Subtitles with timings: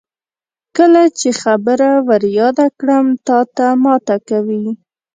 [0.77, 4.65] کله چې خبره ور یاده کړم تاته ماته کوي.